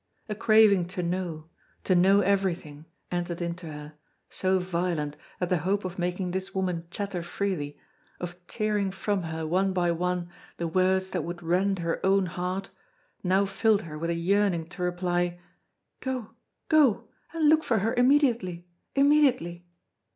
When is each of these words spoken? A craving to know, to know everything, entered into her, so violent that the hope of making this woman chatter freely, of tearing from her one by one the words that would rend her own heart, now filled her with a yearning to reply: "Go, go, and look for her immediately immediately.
A 0.27 0.33
craving 0.33 0.85
to 0.95 1.03
know, 1.03 1.47
to 1.83 1.93
know 1.93 2.21
everything, 2.21 2.87
entered 3.11 3.39
into 3.39 3.67
her, 3.71 3.93
so 4.31 4.57
violent 4.57 5.15
that 5.39 5.49
the 5.49 5.59
hope 5.59 5.85
of 5.85 5.99
making 5.99 6.31
this 6.31 6.55
woman 6.55 6.87
chatter 6.89 7.21
freely, 7.21 7.77
of 8.19 8.33
tearing 8.47 8.89
from 8.89 9.21
her 9.21 9.45
one 9.45 9.73
by 9.73 9.91
one 9.91 10.31
the 10.57 10.67
words 10.67 11.11
that 11.11 11.21
would 11.23 11.43
rend 11.43 11.77
her 11.77 12.03
own 12.03 12.25
heart, 12.25 12.71
now 13.23 13.45
filled 13.45 13.83
her 13.83 13.95
with 13.95 14.09
a 14.09 14.15
yearning 14.15 14.65
to 14.69 14.81
reply: 14.81 15.39
"Go, 15.99 16.31
go, 16.67 17.07
and 17.31 17.47
look 17.47 17.63
for 17.63 17.77
her 17.77 17.93
immediately 17.93 18.67
immediately. 18.95 19.67